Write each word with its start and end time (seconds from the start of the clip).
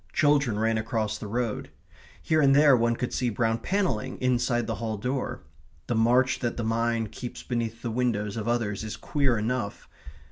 Children 0.13 0.57
ran 0.57 0.79
across 0.79 1.19
the 1.19 1.27
road. 1.27 1.69
Here 2.23 2.41
and 2.41 2.55
there 2.55 2.75
one 2.75 2.95
could 2.95 3.13
see 3.13 3.29
brown 3.29 3.59
panelling 3.59 4.17
inside 4.17 4.65
the 4.65 4.73
hall 4.81 4.97
door.... 4.97 5.43
The 5.85 5.93
march 5.93 6.39
that 6.39 6.57
the 6.57 6.63
mind 6.63 7.11
keeps 7.11 7.43
beneath 7.43 7.83
the 7.83 7.91
windows 7.91 8.35
of 8.35 8.47
others 8.47 8.83
is 8.83 8.97
queer 8.97 9.37
enough. 9.37 9.87